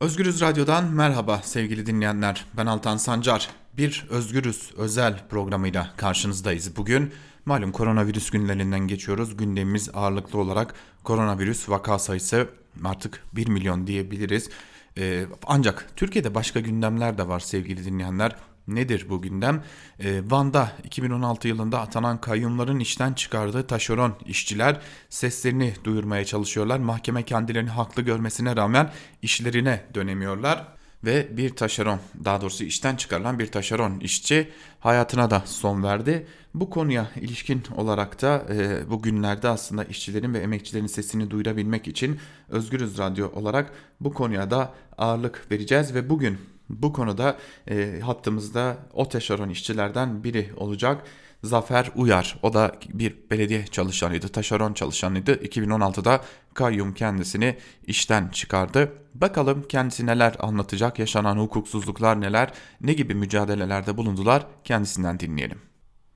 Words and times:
Özgürüz 0.00 0.40
Radyo'dan 0.40 0.84
merhaba 0.84 1.40
sevgili 1.42 1.86
dinleyenler. 1.86 2.44
Ben 2.56 2.66
Altan 2.66 2.96
Sancar. 2.96 3.50
Bir 3.76 4.06
Özgürüz 4.10 4.70
özel 4.76 5.28
programıyla 5.28 5.90
karşınızdayız. 5.96 6.76
Bugün 6.76 7.12
malum 7.46 7.72
koronavirüs 7.72 8.30
günlerinden 8.30 8.88
geçiyoruz. 8.88 9.36
Gündemimiz 9.36 9.90
ağırlıklı 9.94 10.38
olarak 10.38 10.74
koronavirüs 11.04 11.68
vaka 11.68 11.98
sayısı 11.98 12.48
artık 12.84 13.22
1 13.32 13.48
milyon 13.48 13.86
diyebiliriz. 13.86 14.50
Ee, 14.98 15.26
ancak 15.46 15.90
Türkiye'de 15.96 16.34
başka 16.34 16.60
gündemler 16.60 17.18
de 17.18 17.28
var 17.28 17.40
sevgili 17.40 17.84
dinleyenler. 17.84 18.36
Nedir 18.68 19.06
bu 19.08 19.22
gündem? 19.22 19.62
Ee, 20.00 20.22
Van'da 20.26 20.72
2016 20.84 21.48
yılında 21.48 21.80
atanan 21.80 22.20
kayyumların 22.20 22.78
işten 22.78 23.12
çıkardığı 23.12 23.66
taşeron 23.66 24.14
işçiler 24.26 24.80
seslerini 25.10 25.74
duyurmaya 25.84 26.24
çalışıyorlar. 26.24 26.78
Mahkeme 26.78 27.22
kendilerini 27.22 27.70
haklı 27.70 28.02
görmesine 28.02 28.56
rağmen 28.56 28.90
işlerine 29.22 29.84
dönemiyorlar 29.94 30.76
ve 31.04 31.36
bir 31.36 31.56
taşeron 31.56 32.00
daha 32.24 32.40
doğrusu 32.40 32.64
işten 32.64 32.96
çıkarılan 32.96 33.38
bir 33.38 33.46
taşeron 33.46 34.00
işçi 34.00 34.50
hayatına 34.80 35.30
da 35.30 35.42
son 35.46 35.82
verdi. 35.82 36.26
Bu 36.54 36.70
konuya 36.70 37.10
ilişkin 37.16 37.62
olarak 37.76 38.22
da 38.22 38.46
e, 38.50 38.90
bu 38.90 39.02
günlerde 39.02 39.48
aslında 39.48 39.84
işçilerin 39.84 40.34
ve 40.34 40.38
emekçilerin 40.38 40.86
sesini 40.86 41.30
duyurabilmek 41.30 41.88
için 41.88 42.18
Özgürüz 42.48 42.98
Radyo 42.98 43.32
olarak 43.32 43.72
bu 44.00 44.14
konuya 44.14 44.50
da 44.50 44.74
ağırlık 44.98 45.50
vereceğiz 45.50 45.94
ve 45.94 46.10
bugün 46.10 46.38
bu 46.68 46.92
konuda 46.92 47.38
e, 47.70 48.00
hattımızda 48.00 48.76
o 48.92 49.08
taşeron 49.08 49.48
işçilerden 49.48 50.24
biri 50.24 50.50
olacak. 50.56 51.06
Zafer 51.42 51.90
Uyar. 51.94 52.38
O 52.42 52.54
da 52.54 52.76
bir 52.88 53.14
belediye 53.30 53.66
çalışanıydı, 53.66 54.28
taşeron 54.28 54.72
çalışanıydı. 54.72 55.34
2016'da 55.34 56.24
kayyum 56.54 56.94
kendisini 56.94 57.56
işten 57.86 58.28
çıkardı. 58.28 58.92
Bakalım 59.14 59.68
kendisi 59.68 60.06
neler 60.06 60.34
anlatacak, 60.38 60.98
yaşanan 60.98 61.38
hukuksuzluklar 61.38 62.20
neler, 62.20 62.52
ne 62.80 62.92
gibi 62.92 63.14
mücadelelerde 63.14 63.96
bulundular 63.96 64.46
kendisinden 64.64 65.20
dinleyelim. 65.20 65.58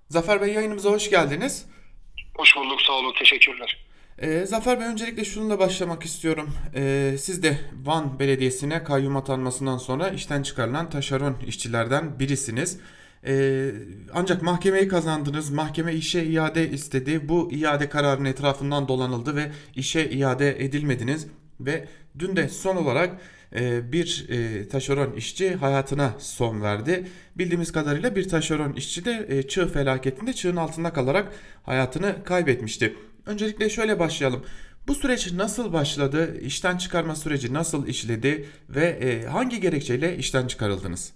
Zafer 0.08 0.42
Bey 0.42 0.54
yayınımıza 0.54 0.90
hoş 0.90 1.10
geldiniz. 1.10 1.66
Hoş 2.36 2.56
bulduk, 2.56 2.80
sağ 2.82 2.92
olun, 2.92 3.14
teşekkürler. 3.18 3.89
Ee, 4.20 4.46
Zafer 4.46 4.80
Bey 4.80 4.86
öncelikle 4.86 5.24
şununla 5.24 5.58
başlamak 5.58 6.02
istiyorum. 6.02 6.50
Ee, 6.74 7.16
siz 7.18 7.42
de 7.42 7.58
Van 7.84 8.18
Belediyesi'ne 8.18 8.84
kayyum 8.84 9.16
atanmasından 9.16 9.78
sonra 9.78 10.08
işten 10.08 10.42
çıkarılan 10.42 10.90
taşeron 10.90 11.36
işçilerden 11.46 12.18
birisiniz. 12.18 12.78
Ee, 13.26 13.70
ancak 14.14 14.42
mahkemeyi 14.42 14.88
kazandınız. 14.88 15.50
Mahkeme 15.50 15.94
işe 15.94 16.24
iade 16.24 16.70
istedi. 16.70 17.28
Bu 17.28 17.52
iade 17.52 17.88
kararının 17.88 18.24
etrafından 18.24 18.88
dolanıldı 18.88 19.36
ve 19.36 19.52
işe 19.74 20.10
iade 20.10 20.64
edilmediniz. 20.64 21.26
Ve 21.60 21.88
dün 22.18 22.36
de 22.36 22.48
son 22.48 22.76
olarak 22.76 23.20
e, 23.54 23.92
bir 23.92 24.26
e, 24.28 24.68
taşeron 24.68 25.12
işçi 25.12 25.54
hayatına 25.54 26.14
son 26.18 26.62
verdi. 26.62 27.06
Bildiğimiz 27.36 27.72
kadarıyla 27.72 28.16
bir 28.16 28.28
taşeron 28.28 28.72
işçi 28.72 29.04
de 29.04 29.26
e, 29.28 29.42
çığ 29.42 29.68
felaketinde 29.68 30.32
çığın 30.32 30.56
altında 30.56 30.92
kalarak 30.92 31.32
hayatını 31.62 32.24
kaybetmişti. 32.24 32.94
Öncelikle 33.30 33.70
şöyle 33.70 33.98
başlayalım. 33.98 34.46
Bu 34.88 34.94
süreç 34.94 35.32
nasıl 35.32 35.72
başladı? 35.72 36.40
İşten 36.40 36.76
çıkarma 36.76 37.14
süreci 37.14 37.54
nasıl 37.54 37.88
işledi 37.88 38.48
ve 38.68 38.86
e, 38.86 39.26
hangi 39.26 39.60
gerekçeyle 39.60 40.16
işten 40.16 40.46
çıkarıldınız? 40.46 41.14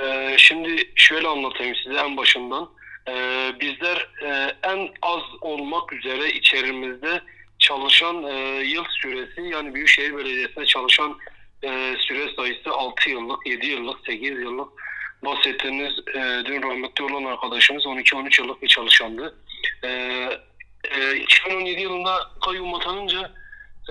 Ee, 0.00 0.34
şimdi 0.38 0.92
şöyle 0.94 1.28
anlatayım 1.28 1.74
size 1.84 1.98
en 1.98 2.16
başından. 2.16 2.70
Ee, 3.08 3.52
bizler 3.60 4.08
e, 4.22 4.56
en 4.62 4.88
az 5.02 5.22
olmak 5.40 5.92
üzere 5.92 6.30
içerimizde 6.30 7.20
çalışan 7.58 8.22
e, 8.22 8.62
yıl 8.64 8.84
süresi 9.02 9.40
yani 9.40 9.74
Büyükşehir 9.74 10.16
Belediyesi'nde 10.16 10.66
çalışan 10.66 11.18
e, 11.62 11.94
süre 11.98 12.34
sayısı 12.36 12.70
6 12.70 13.10
yıllık, 13.10 13.46
7 13.46 13.66
yıllık, 13.66 14.06
8 14.06 14.30
yıllık 14.30 14.68
bahsettiğiniz 15.24 15.92
e, 16.14 16.42
dün 16.44 16.62
rahmetli 16.62 17.04
olan 17.04 17.24
arkadaşımız 17.24 17.84
12-13 17.84 18.42
yıllık 18.42 18.62
bir 18.62 18.68
çalışandı. 18.68 19.34
E, 19.84 19.90
e, 20.84 21.16
2017 21.16 21.80
yılında 21.80 22.30
kayyum 22.44 22.74
atanınca 22.74 23.30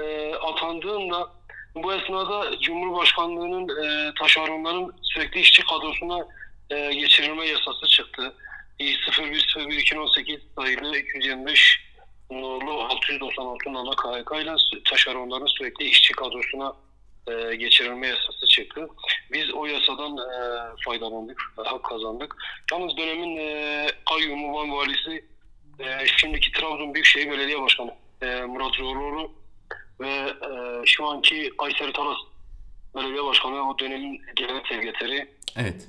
e, 0.01 0.33
atandığında 0.35 1.29
bu 1.75 1.93
esnada 1.93 2.59
Cumhurbaşkanlığı'nın 2.59 3.83
e, 3.83 4.13
taşeronların 4.19 4.95
sürekli 5.01 5.39
işçi 5.39 5.65
kadrosuna 5.65 6.27
e, 6.69 6.93
geçirilme 6.93 7.45
yasası 7.45 7.87
çıktı. 7.87 8.33
01.01.2018 8.79 10.39
sayılı 10.55 10.97
225 10.97 11.79
nolu 12.31 12.81
696 12.81 13.73
nolu 13.73 13.95
KHK 13.95 14.31
ile 14.43 14.55
taşeronların 14.89 15.45
sürekli 15.45 15.85
işçi 15.85 16.13
kadrosuna 16.13 16.73
e, 17.27 17.55
geçirilme 17.55 18.07
yasası 18.07 18.47
çıktı. 18.47 18.87
Biz 19.31 19.53
o 19.53 19.65
yasadan 19.65 20.17
e, 20.17 20.39
faydalandık, 20.85 21.41
hak 21.57 21.83
kazandık. 21.83 22.35
Yalnız 22.71 22.97
dönemin 22.97 23.37
e, 23.37 23.87
kayyumu 24.09 24.53
Van 24.53 24.71
valisi 24.71 25.25
e, 25.79 26.07
şimdiki 26.17 26.51
Trabzon 26.51 26.93
Büyükşehir 26.93 27.31
Belediye 27.31 27.61
Başkanı 27.61 27.95
e, 28.21 28.41
Murat 28.41 28.75
Zorluoğlu 28.75 29.31
ve 29.99 30.09
e, 30.09 30.85
şu 30.85 31.05
anki 31.05 31.51
Kayseri 31.57 31.93
Talas 31.93 32.17
Belediye 32.95 33.23
Başkanı 33.23 33.69
o 33.69 33.79
dönemin 33.79 34.21
genel 34.35 34.63
sekreteri 34.69 35.27
Evet. 35.57 35.87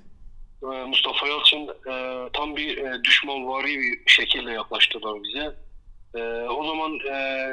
e, 0.62 0.67
Mustafa 0.67 1.29
Yalçın 1.29 1.69
e, 1.91 2.29
tam 2.33 2.56
bir 2.56 2.79
e, 2.79 3.05
düşmanvari 3.05 3.79
bir 3.79 4.11
şekilde 4.11 4.50
yaklaştılar 4.50 5.23
bize. 5.23 5.55
E, 6.15 6.23
o 6.49 6.67
zaman 6.67 6.99
e, 7.12 7.49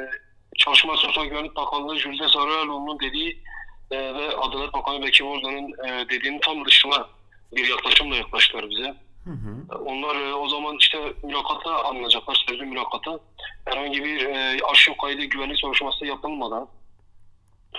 Çalışma 0.58 0.96
Sosyal 0.96 1.24
Güvenlik 1.24 1.56
Bakanlığı 1.56 1.98
Jülde 1.98 2.28
Sarıyeroğlu'nun 2.28 3.00
dediği 3.00 3.42
e, 3.90 3.96
ve 4.14 4.36
Adalet 4.36 4.72
Bakanı 4.72 5.02
Bekir 5.06 5.24
Bozdağ'ın 5.24 5.72
e, 5.88 6.08
dediğinin 6.08 6.40
tam 6.40 6.64
dışına 6.64 7.08
bir 7.52 7.68
yaklaşımla 7.68 8.16
yaklaştılar 8.16 8.70
bize. 8.70 8.94
Hı 9.24 9.30
hı. 9.30 9.78
Onlar 9.84 10.16
e, 10.16 10.34
o 10.34 10.48
zaman 10.48 10.76
işte 10.80 11.12
mülakata 11.22 11.84
alınacaklar, 11.84 12.44
sözlü 12.48 12.64
mülakata. 12.64 13.20
Herhangi 13.64 14.04
bir 14.04 14.26
e, 14.26 14.58
arşiv 14.70 14.92
kaydı 15.02 15.24
güvenlik 15.24 15.58
soruşturması 15.58 16.06
yapılmadan 16.06 16.68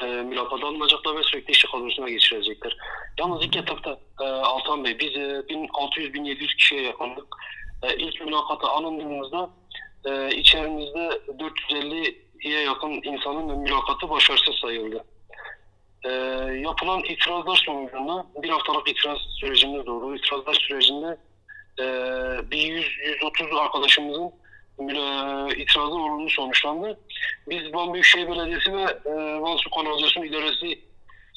e, 0.02 0.06
mülakata 0.06 0.68
alınacaklar 0.68 1.18
ve 1.18 1.24
sürekli 1.24 1.52
işçi 1.52 1.68
kadrosuna 1.72 2.10
geçirecekler. 2.10 2.78
Yalnız 3.20 3.46
ilk 3.46 3.56
etapta 3.56 4.00
e, 4.22 4.24
Altan 4.24 4.84
Bey 4.84 5.00
biz 5.00 5.16
e, 5.16 5.44
1600-1700 5.50 6.56
kişiye 6.56 6.82
yakındık. 6.82 7.26
E, 7.84 7.98
ilk 7.98 8.22
mülakata 8.22 8.68
alındığımızda 8.68 9.50
e, 10.06 10.36
içerimizde 10.36 11.22
450'ye 11.28 12.62
yakın 12.62 12.92
insanın 12.92 13.60
mülakatı 13.60 14.10
başarısız 14.10 14.56
sayıldı. 14.62 15.06
E, 16.04 16.10
yapılan 16.60 17.04
itirazlar 17.04 17.64
sonucunda 17.66 18.26
bir 18.44 18.50
haftalık 18.50 18.90
itiraz 18.90 19.18
sürecimiz 19.40 19.88
oldu. 19.88 20.16
İtirazlar 20.16 20.54
sürecinde 20.54 21.18
e, 21.80 21.86
bir 22.52 23.00
100-130 23.22 23.60
arkadaşımızın 23.60 24.32
müla- 24.80 25.56
itirazı 25.56 25.92
olumlu 25.92 26.30
sonuçlandı. 26.30 27.00
Biz 27.50 27.74
Van 27.74 27.94
Büyükşehir 27.94 28.28
Belediyesi 28.28 28.74
ve 28.74 28.82
e, 28.82 29.42
Van 29.42 29.58
Su 29.58 29.70
Kanalizasyon 29.70 30.24
İdaresi 30.24 30.80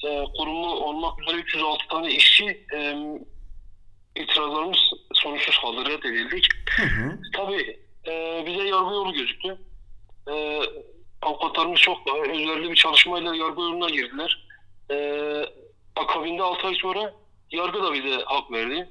e, 0.07 0.25
kurumu 0.39 0.67
olmak 0.75 1.23
üzere 1.23 1.37
306 1.37 1.89
tane 1.89 2.11
işçi 2.15 2.67
e, 2.75 2.95
itirazlarımız 4.17 4.79
sonuçsuz 5.15 5.59
kaldı, 5.59 5.91
reddedildik. 5.91 6.47
Hı 6.77 6.83
hı. 6.83 7.19
Tabii 7.37 7.81
e, 8.09 8.43
bize 8.47 8.63
yargı 8.69 8.95
yolu 8.95 9.13
gözüktü. 9.13 9.59
E, 10.31 10.61
avukatlarımız 11.23 11.81
çok 11.81 12.07
da 12.07 12.19
özverili 12.19 12.71
bir 12.71 12.77
çalışmayla 12.77 13.35
yargı 13.35 13.61
yoluna 13.61 13.91
girdiler. 13.91 14.47
E, 14.91 14.97
akabinde 15.97 16.43
6 16.43 16.67
ay 16.67 16.75
sonra 16.75 17.15
yargı 17.51 17.83
da 17.83 17.93
bize 17.93 18.17
hak 18.25 18.53
verdi. 18.53 18.89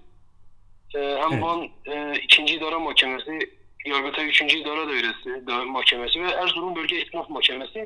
E, 0.96 1.00
hem 1.00 1.34
Evet. 1.34 1.44
Van 1.44 1.70
e, 1.86 2.20
2. 2.24 2.44
İdare 2.46 2.76
Mahkemesi, 2.78 3.40
Yargıtay 3.86 4.28
3. 4.30 4.42
İdare 4.42 4.88
Dairesi 4.88 5.48
da- 5.48 5.66
Mahkemesi 5.66 6.24
ve 6.24 6.32
Erzurum 6.32 6.76
Bölge 6.76 7.02
İstinaf 7.02 7.30
Mahkemesi 7.30 7.80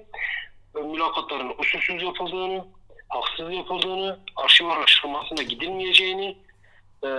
e, 0.77 0.79
mülakatların 0.81 1.53
usulsüz 1.57 2.03
yapıldığını, 2.03 2.65
haksız 3.09 3.53
yapıldığını, 3.53 4.19
arşiv 4.35 4.65
araştırmasına 4.65 5.43
gidilmeyeceğini, 5.43 6.37
e, 7.03 7.09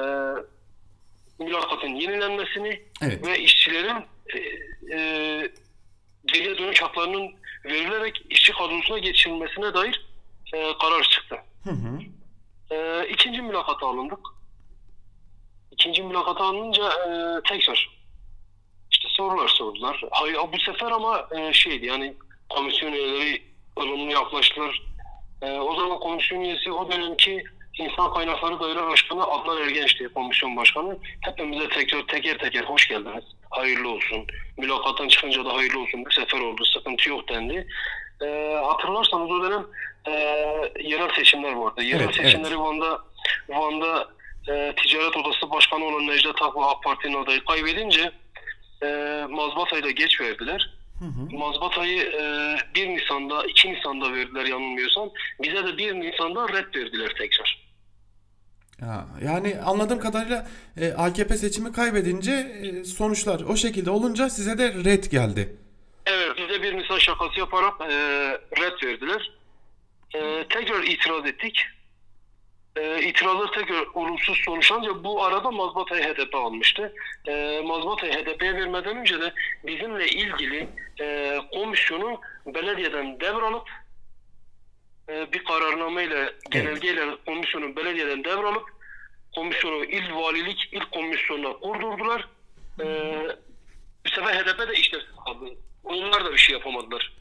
mülakatın 1.38 1.88
yenilenmesini 1.94 2.82
Evet. 3.02 3.26
ve 3.26 3.38
işçilerin 3.38 3.96
e, 4.34 4.38
e, 4.96 5.50
geriye 6.26 6.58
dönüş 6.58 6.82
haklarının 6.82 7.30
verilerek 7.64 8.22
işçi 8.30 8.52
kadrosuna 8.52 8.98
geçirilmesine 8.98 9.74
dair 9.74 10.06
e, 10.54 10.72
karar 10.80 11.02
çıktı. 11.02 11.36
Hı 11.64 11.70
hı. 11.70 11.98
E, 12.74 13.08
ikinci 13.08 13.42
mülakata 13.42 13.86
alındık. 13.86 14.18
İkinci 15.78 16.02
mülakata 16.02 16.44
alınınca 16.44 16.88
e, 16.88 17.10
tekrar 17.48 17.96
işte 18.90 19.08
sorular 19.08 19.48
sordular. 19.48 20.02
Hayır, 20.10 20.36
bu 20.52 20.58
sefer 20.58 20.90
ama 20.90 21.28
e, 21.38 21.52
şeydi 21.52 21.86
yani 21.86 22.14
komisyon 22.48 22.92
üyeleri 22.92 23.42
ılımlı 23.78 24.12
yaklaştılar. 24.12 24.82
E, 25.42 25.52
o 25.52 25.74
zaman 25.74 25.98
komisyon 26.00 26.40
üyesi 26.40 26.72
o 26.72 26.92
dönemki 26.92 27.44
İnsan 27.78 28.14
Kaynakları 28.14 28.60
Daire 28.60 28.86
Başkanı 28.86 29.24
Adnan 29.24 29.62
Ergenç'ti 29.62 30.08
komisyon 30.08 30.56
başkanı. 30.56 30.98
Hepimize 31.20 31.68
tekrar 31.68 32.02
teker 32.06 32.38
teker 32.38 32.64
hoş 32.64 32.88
geldiniz. 32.88 33.24
Hayırlı 33.50 33.88
olsun. 33.88 34.26
Mülakattan 34.56 35.08
çıkınca 35.08 35.44
da 35.44 35.54
hayırlı 35.54 35.80
olsun. 35.80 36.04
Bu 36.06 36.10
sefer 36.10 36.40
oldu. 36.40 36.64
Sıkıntı 36.64 37.08
yok 37.08 37.28
dendi. 37.28 37.66
e, 38.22 38.60
hatırlarsanız 38.64 39.30
o 39.30 39.42
dönem 39.42 39.66
e, 40.06 40.12
yerel 40.80 41.14
seçimler 41.16 41.52
vardı. 41.52 41.82
Yerel 41.82 42.04
Evet, 42.04 42.14
seçimleri 42.14 42.58
Van'da 42.58 43.00
Van'da 43.48 44.08
e, 44.48 44.74
Ticaret 44.76 45.16
Odası 45.16 45.50
Başkanı 45.50 45.84
olan 45.84 46.06
Necdet 46.06 46.42
Akba 46.42 46.70
AK 46.70 46.82
Parti'nin 46.82 47.22
adayı 47.22 47.44
kaybedince 47.44 48.12
e, 48.82 48.86
mazbatayı 49.30 49.84
da 49.84 49.90
geç 49.90 50.20
verdiler. 50.20 50.76
Mazbatayı 51.32 52.02
e, 52.02 52.56
1 52.74 52.88
Nisan'da, 52.88 53.44
2 53.46 53.72
Nisan'da 53.72 54.12
verdiler 54.12 54.44
yanılmıyorsam. 54.44 55.10
Bize 55.42 55.64
de 55.66 55.78
1 55.78 55.94
Nisan'da 55.94 56.48
red 56.48 56.74
verdiler 56.74 57.14
tekrar. 57.18 57.66
Ha, 58.80 59.06
yani 59.24 59.56
anladığım 59.64 59.98
kadarıyla 59.98 60.46
e, 60.80 60.92
AKP 60.92 61.36
seçimi 61.36 61.72
kaybedince 61.72 62.32
e, 62.32 62.84
sonuçlar 62.84 63.40
o 63.40 63.56
şekilde 63.56 63.90
olunca 63.90 64.30
size 64.30 64.58
de 64.58 64.74
red 64.84 65.04
geldi. 65.04 65.56
Evet, 66.06 66.30
bize 66.36 66.62
1 66.62 66.76
Nisan 66.76 66.98
şakası 66.98 67.40
yaparak 67.40 67.74
e, 67.80 67.86
red 68.60 68.82
verdiler. 68.84 69.30
E, 70.14 70.46
tekrar 70.48 70.82
itiraz 70.82 71.26
ettik. 71.26 71.66
E, 72.76 73.02
itirazlar 73.02 73.52
tekrar 73.52 73.86
olumsuz 73.94 74.38
sonuçlanınca 74.44 75.04
bu 75.04 75.24
arada 75.24 75.50
mazbatayı 75.50 76.02
HDP 76.04 76.34
almıştı. 76.34 76.92
E, 77.28 77.60
mazbatayı 77.64 78.12
HDP'ye 78.12 78.54
vermeden 78.54 78.96
önce 78.96 79.20
de 79.20 79.32
bizimle 79.66 80.08
ilgili 80.08 80.68
e, 81.00 81.38
komisyonu 81.52 82.20
belediyeden 82.46 83.20
devralıp 83.20 83.70
e, 85.08 85.32
bir 85.32 85.44
kararnameyle, 85.44 86.32
genelgeyle 86.50 87.16
komisyonu 87.26 87.76
belediyeden 87.76 88.24
devralıp 88.24 88.64
komisyonu 89.34 89.84
il 89.84 90.14
valilik 90.14 90.68
il 90.72 90.80
komisyonuna 90.80 91.52
kurdurdular. 91.52 92.28
E, 92.80 92.84
bu 94.06 94.08
sefer 94.08 94.34
HDP 94.34 94.68
de 94.68 94.72
işlevsiz 94.72 95.10
kaldı. 95.24 95.44
Onlar 95.84 96.24
da 96.24 96.32
bir 96.32 96.38
şey 96.38 96.52
yapamadılar. 96.52 97.12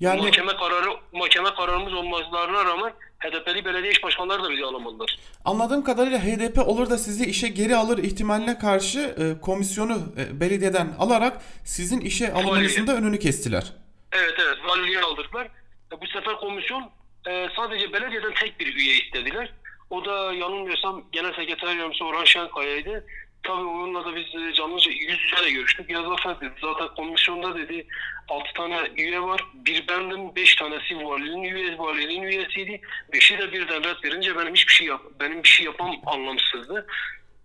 Yani 0.00 0.22
Mahkeme 0.22 0.56
kararı 0.56 0.90
mahkeme 1.12 1.54
kararımız 1.54 1.92
olmalarına 1.92 2.64
rağmen 2.64 2.92
HDP'li 3.22 3.64
belediye 3.64 3.92
iş 3.92 4.02
başkanları 4.02 4.42
da 4.42 4.50
bizi 4.50 4.64
alamadılar. 4.64 5.18
anladığım 5.44 5.84
kadarıyla 5.84 6.18
HDP 6.18 6.68
olur 6.68 6.90
da 6.90 6.98
sizi 6.98 7.24
işe 7.26 7.48
geri 7.48 7.76
alır 7.76 7.98
ihtimaline 7.98 8.58
karşı 8.58 8.98
e, 9.00 9.40
komisyonu 9.40 9.98
e, 10.18 10.40
belediyeden 10.40 10.94
alarak 10.98 11.40
sizin 11.64 12.00
işe 12.00 12.32
alınmanızın 12.32 12.86
da 12.86 12.94
önünü 12.96 13.18
kestiler. 13.18 13.72
Evet 14.12 14.34
evet 14.38 14.56
valiliğe 14.68 15.00
aldırdılar. 15.00 15.44
E, 15.92 16.00
Bu 16.00 16.06
sefer 16.06 16.36
komisyon 16.36 16.82
e, 17.28 17.48
sadece 17.56 17.92
belediyeden 17.92 18.34
tek 18.40 18.60
bir 18.60 18.74
üye 18.76 18.94
istediler. 18.96 19.52
O 19.90 20.04
da 20.04 20.32
yanılmıyorsam 20.32 21.02
genel 21.12 21.32
sekreter 21.34 21.66
yardımcısı 21.76 22.04
Orhan 22.04 22.24
Şenkaya'ydı. 22.24 23.06
Tabii 23.42 23.64
onunla 23.64 24.04
da 24.04 24.16
biz 24.16 24.42
e, 24.42 24.52
canlıca 24.54 24.90
yüz 24.90 25.20
yüze 25.20 25.44
de 25.44 25.50
görüştük. 25.50 25.90
Ya 25.90 26.02
zaten. 26.02 26.52
Zaten 26.60 26.88
komisyonda 26.96 27.54
dedi 27.58 27.86
6 28.28 28.52
tane 28.52 28.90
üye 28.96 29.20
var. 29.20 29.44
Bir 29.54 29.88
bendim, 29.88 30.36
5 30.36 30.54
tanesi 30.54 30.96
valinin 30.96 31.42
üyesi, 31.42 31.78
valinin 31.78 32.22
üyesiydi. 32.22 32.80
Beşi 33.12 33.38
de 33.38 33.52
birden 33.52 33.84
red 33.84 34.04
verince 34.04 34.36
benim 34.36 34.54
hiçbir 34.54 34.72
şey 34.72 34.86
yap 34.86 35.00
benim 35.20 35.42
bir 35.42 35.48
şey 35.48 35.66
yapmam 35.66 35.96
anlamsızdı. 36.06 36.86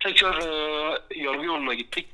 Tekrar 0.00 0.38
e, 0.38 0.98
yargı 1.14 1.44
yoluna 1.46 1.74
gittik. 1.74 2.08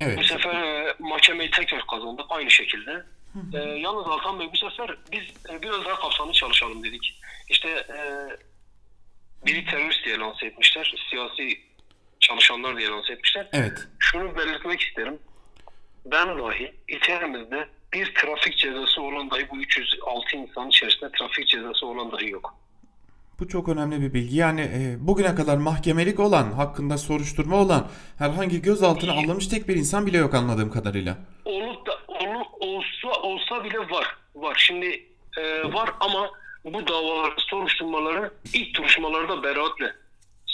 Bu 0.00 0.04
Evet. 0.04 0.26
sefer 0.26 0.54
e, 0.62 0.94
mahkemeyi 0.98 1.50
tekrar 1.50 1.86
kazandık 1.86 2.26
aynı 2.28 2.50
şekilde. 2.50 3.04
E, 3.54 3.58
yalnız 3.58 4.06
Hakan 4.06 4.40
Bey 4.40 4.48
bu 4.52 4.56
sefer 4.56 4.96
biz 5.12 5.22
e, 5.50 5.62
biraz 5.62 5.84
daha 5.84 6.00
kapsamlı 6.00 6.32
çalışalım 6.32 6.84
dedik. 6.84 7.20
İşte 7.48 7.68
e, 7.68 7.98
biri 9.46 9.64
terörist 9.64 10.04
diye 10.04 10.18
lanse 10.18 10.46
etmişler. 10.46 10.94
Siyasi 11.10 11.67
çalışanlar 12.20 12.78
diye 12.78 12.88
lanse 12.88 13.12
etmişler. 13.12 13.48
Evet. 13.52 13.88
Şunu 13.98 14.36
belirtmek 14.36 14.80
isterim. 14.80 15.18
Ben 16.04 16.38
dahi 16.38 16.74
içerimizde 16.88 17.68
bir 17.92 18.14
trafik 18.14 18.56
cezası 18.58 19.02
olan 19.02 19.30
dahi 19.30 19.48
bu 19.50 19.56
306 19.58 20.36
insan 20.36 20.68
içerisinde 20.68 21.10
trafik 21.18 21.48
cezası 21.48 21.86
olan 21.86 22.12
dahi 22.12 22.30
yok. 22.30 22.54
Bu 23.40 23.48
çok 23.48 23.68
önemli 23.68 24.00
bir 24.00 24.14
bilgi. 24.14 24.36
Yani 24.36 24.60
e, 24.60 24.96
bugüne 25.06 25.34
kadar 25.34 25.56
mahkemelik 25.56 26.20
olan, 26.20 26.52
hakkında 26.52 26.98
soruşturma 26.98 27.56
olan, 27.56 27.88
herhangi 28.18 28.62
gözaltına 28.62 29.12
alınmış 29.12 29.48
tek 29.48 29.68
bir 29.68 29.76
insan 29.76 30.06
bile 30.06 30.18
yok 30.18 30.34
anladığım 30.34 30.70
kadarıyla. 30.70 31.18
olup 31.44 31.86
da 31.86 31.92
onu 32.08 32.42
olsa 32.60 33.08
olsa 33.22 33.64
bile 33.64 33.78
var. 33.78 34.16
Var. 34.34 34.54
Şimdi 34.66 35.06
e, 35.38 35.72
var 35.72 35.90
ama 36.00 36.30
bu 36.64 36.86
davalar 36.86 37.32
soruşturmaları 37.36 38.32
ilk 38.54 38.76
duruşmalarda 38.76 39.42
beraatle 39.42 39.94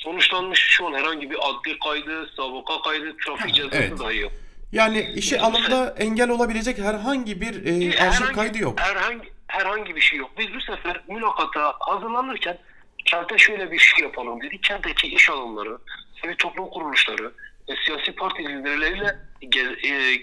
sonuçlanmış. 0.05 0.61
Şu 0.61 0.87
an 0.87 0.93
herhangi 0.95 1.31
bir 1.31 1.37
adli 1.43 1.79
kaydı, 1.79 2.31
sabıka 2.37 2.83
kaydı, 2.83 3.17
trafik 3.27 3.55
cezası 3.55 3.77
evet. 3.77 3.99
dahi 3.99 4.19
yok. 4.19 4.33
Yani 4.73 5.13
işe 5.15 5.41
alımda 5.41 5.95
engel 5.99 6.31
olabilecek 6.31 6.79
herhangi 6.79 7.41
bir 7.41 7.67
e, 7.67 7.71
arşiv 8.03 8.25
Herhangi- 8.25 8.33
kaydı 8.35 8.59
yok. 8.59 8.81
Herhangi, 8.81 9.33
herhangi 9.47 9.97
bir 9.97 10.01
şey 10.01 10.19
yok. 10.19 10.31
Biz 10.39 10.55
bu 10.55 10.61
sefer 10.61 11.01
mülakata 11.09 11.75
hazırlanırken 11.81 12.59
kente 13.05 13.39
şöyle 13.39 13.71
bir 13.71 13.79
şey 13.79 14.05
yapalım 14.05 14.43
dedik. 14.43 14.63
Kentteki 14.63 15.07
iş 15.07 15.31
alanları, 15.31 15.79
sivil 16.21 16.37
toplum 16.37 16.71
kuruluşları, 16.71 17.33
e, 17.69 17.73
siyasi 17.87 18.13
parti 18.15 18.43
liderleriyle 18.49 19.19
ge- 19.43 19.87
e, 19.87 20.15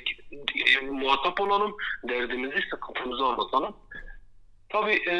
e, 0.79 0.89
muhatap 0.89 1.41
olalım, 1.41 1.75
derdimizi, 2.09 2.61
sıkıntımızı 2.69 3.23
anlatalım. 3.23 3.75
Tabii 4.69 5.09
e, 5.09 5.15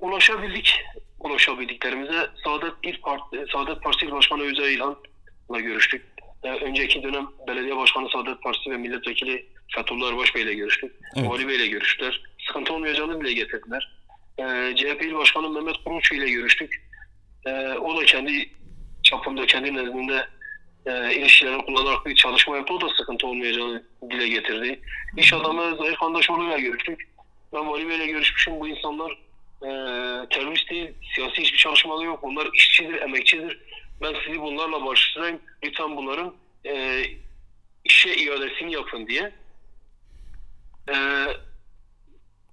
ulaşabildik, 0.00 0.80
ulaşabildiklerimize 1.24 2.30
Saadet 2.44 2.72
İl 2.82 3.00
Parti, 3.00 3.44
Saadet 3.52 3.82
Partisi 3.82 4.12
Başkanı 4.12 4.42
Özel 4.42 4.68
İlhan'la 4.68 5.60
görüştük. 5.60 6.06
E, 6.42 6.50
önceki 6.50 7.02
dönem 7.02 7.26
Belediye 7.48 7.76
Başkanı 7.76 8.08
Saadet 8.08 8.42
Partisi 8.42 8.70
ve 8.70 8.76
Milletvekili 8.76 9.46
Fethullah 9.74 10.12
Erbaş 10.12 10.34
Bey 10.34 10.42
ile 10.42 10.54
görüştük. 10.54 10.92
Evet. 11.16 11.30
Vali 11.30 11.48
Bey 11.48 11.56
ile 11.56 11.66
görüştüler. 11.66 12.22
Sıkıntı 12.46 12.72
olmayacağını 12.72 13.20
bile 13.20 13.32
getirdiler. 13.32 13.92
E, 14.38 14.76
CHP 14.76 15.02
İl 15.02 15.14
Başkanı 15.14 15.50
Mehmet 15.50 15.76
Kurumçu 15.84 16.14
ile 16.14 16.30
görüştük. 16.30 16.88
E, 17.46 17.50
o 17.68 18.00
da 18.00 18.04
kendi 18.04 18.50
çapında, 19.02 19.46
kendi 19.46 19.74
nezdinde 19.74 20.26
e, 20.86 21.14
ilişkilerini 21.14 21.64
kullanarak 21.64 22.06
bir 22.06 22.14
çalışma 22.14 22.56
yaptı. 22.56 22.74
O 22.74 22.80
da 22.80 22.88
sıkıntı 22.88 23.26
olmayacağını 23.26 23.82
dile 24.10 24.28
getirdi. 24.28 24.80
İş 25.16 25.32
adamı 25.32 25.76
Zahir 25.76 25.94
Kandaşoğlu 25.94 26.48
ile 26.48 26.60
görüştük. 26.60 27.08
Ben 27.52 27.68
Vali 27.68 27.88
Bey 27.88 27.96
ile 27.96 28.06
görüşmüşüm. 28.06 28.60
Bu 28.60 28.68
insanlar 28.68 29.18
e, 29.62 29.68
terörist 30.30 30.70
değil, 30.70 30.90
siyasi 31.14 31.42
hiçbir 31.42 31.58
çalışmaları 31.58 32.06
yok. 32.06 32.22
Bunlar 32.22 32.48
işçidir, 32.54 33.02
emekçidir. 33.02 33.58
Ben 34.02 34.14
sizi 34.26 34.40
bunlarla 34.40 34.86
barıştırayım. 34.86 35.40
Lütfen 35.64 35.96
bunların 35.96 36.34
e, 36.66 37.02
işe 37.84 38.14
iadesini 38.14 38.72
yapın 38.72 39.06
diye. 39.06 39.32
E, 40.88 40.94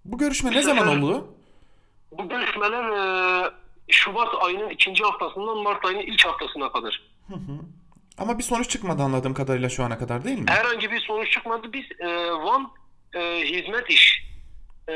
Bu 0.05 0.17
görüşme 0.17 0.51
ne 0.51 0.61
zaman 0.61 1.03
oldu? 1.03 1.27
bu 2.11 2.29
görüşmeler 2.29 2.83
e, 2.89 3.51
Şubat 3.91 4.27
ayının 4.41 4.69
ikinci 4.69 5.03
haftasından 5.03 5.57
Mart 5.57 5.85
ayının 5.85 6.01
ilk 6.01 6.25
haftasına 6.25 6.71
kadar. 6.71 7.01
Ama 8.17 8.37
bir 8.37 8.43
sonuç 8.43 8.69
çıkmadı 8.69 9.03
anladığım 9.03 9.33
kadarıyla 9.33 9.69
şu 9.69 9.83
ana 9.83 9.97
kadar 9.97 10.23
değil 10.23 10.39
mi? 10.39 10.45
Herhangi 10.49 10.91
bir 10.91 10.99
sonuç 10.99 11.31
çıkmadı. 11.31 11.73
Biz 11.73 11.85
e, 11.99 12.07
Van 12.31 12.71
e, 13.15 13.19
Hizmet 13.45 13.89
İş 13.89 14.23
e, 14.89 14.93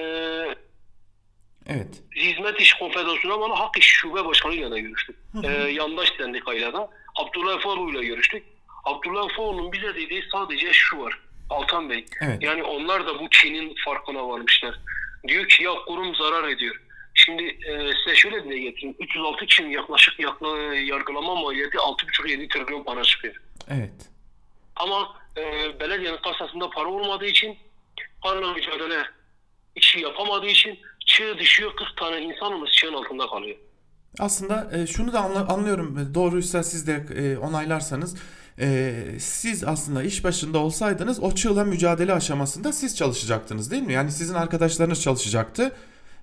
Evet. 1.76 1.88
Hizmet 2.16 2.62
İş 2.62 2.74
Konfederasyonu 2.74 3.44
ama 3.44 3.60
Hak 3.60 3.78
İş 3.78 3.86
Şube 3.86 4.26
Başkanı'yla 4.26 4.72
da 4.72 4.80
görüştük. 4.80 5.16
E, 5.44 5.48
yandaş 5.52 6.14
sendikayla 6.18 6.74
da 6.74 6.90
Abdullah 7.16 7.94
ile 7.94 8.06
görüştük. 8.06 8.44
Abdullah 8.84 9.32
Efoğlu'nun 9.32 9.72
bize 9.72 9.96
dediği 9.96 10.24
sadece 10.32 10.74
şu 10.74 11.00
var. 11.00 11.20
Altan 11.50 11.90
Bey. 11.90 12.06
Evet. 12.22 12.44
Yani 12.44 12.64
onlar 12.64 13.08
da 13.08 13.20
bu 13.20 13.30
Çin'in 13.30 13.76
farkına 13.86 14.28
varmışlar. 14.28 14.80
Diyor 15.28 15.48
ki 15.48 15.64
ya 15.64 15.72
kurum 15.88 16.16
zarar 16.16 16.48
ediyor. 16.48 16.82
Şimdi 17.14 17.44
e, 17.44 17.94
size 17.94 18.16
şöyle 18.16 18.44
dile 18.44 18.58
getireyim. 18.58 18.96
306 19.00 19.46
kişinin 19.46 19.70
yaklaşık 19.70 20.20
yakla, 20.20 20.76
yargılama 20.76 21.36
maliyeti 21.36 21.78
6,5-7 21.78 22.48
trilyon 22.48 22.84
para 22.84 23.04
çıkıyor. 23.04 23.36
Evet. 23.70 24.10
Ama 24.76 25.16
e, 25.38 25.44
belediyenin 25.80 26.18
kasasında 26.18 26.70
para 26.70 26.88
olmadığı 26.88 27.26
için 27.26 27.58
parayla 28.22 28.54
mücadele 28.54 29.04
işi 29.76 30.00
yapamadığı 30.00 30.48
için 30.48 30.80
çığ 31.14 31.38
düşüyor 31.38 31.72
40 31.76 31.98
tane 31.98 32.22
insanımız 32.22 32.70
çığın 32.72 32.94
altında 32.94 33.28
kalıyor. 33.28 33.56
Aslında 34.20 34.70
e, 34.78 34.88
şunu 34.88 35.14
da 35.14 35.20
anla- 35.20 35.48
anlıyorum. 35.54 35.98
E, 35.98 36.14
Doğruysa 36.16 36.64
siz 36.64 36.88
de 36.88 37.06
e, 37.16 37.38
onaylarsanız 37.38 38.18
e, 38.60 38.94
siz 39.20 39.64
aslında 39.64 40.04
iş 40.04 40.24
başında 40.24 40.58
olsaydınız 40.60 41.24
o 41.24 41.36
çığla 41.36 41.64
mücadele 41.64 42.14
aşamasında 42.14 42.72
siz 42.74 42.98
çalışacaktınız 42.98 43.72
değil 43.72 43.84
mi? 43.84 43.94
Yani 43.94 44.12
sizin 44.12 44.34
arkadaşlarınız 44.36 45.02
çalışacaktı. 45.04 45.76